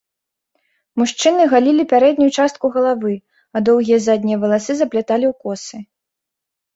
[0.99, 3.13] Мужчыны галілі пярэднюю частку галавы,
[3.57, 5.77] а доўгія заднія валасы запляталі ў косы.